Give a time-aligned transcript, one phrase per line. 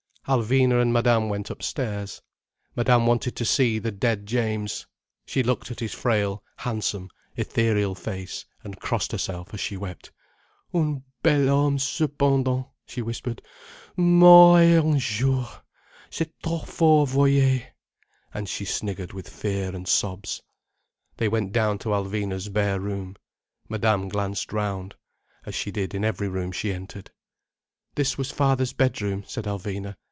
[0.27, 2.21] Alvina and Madame went upstairs.
[2.75, 4.85] Madame wanted to see the dead James.
[5.25, 10.11] She looked at his frail, handsome, ethereal face, and crossed herself as she wept.
[10.75, 13.41] "Un bel homme, cependant," she whispered.
[13.97, 15.49] "Mort en un jour.
[16.11, 17.63] C'est trop fort, voyez!"
[18.31, 20.43] And she sniggered with fear and sobs.
[21.17, 23.17] They went down to Alvina's bare room.
[23.67, 24.95] Madame glanced round,
[25.47, 27.09] as she did in every room she entered.
[27.95, 29.95] "This was father's bedroom," said Alvina.